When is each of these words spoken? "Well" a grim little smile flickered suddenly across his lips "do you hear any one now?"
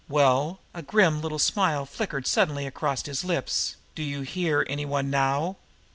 "Well" 0.09 0.61
a 0.73 0.81
grim 0.81 1.21
little 1.21 1.37
smile 1.37 1.85
flickered 1.85 2.25
suddenly 2.25 2.65
across 2.65 3.05
his 3.05 3.23
lips 3.23 3.75
"do 3.93 4.01
you 4.01 4.21
hear 4.23 4.65
any 4.67 4.83
one 4.83 5.11
now?" 5.11 5.57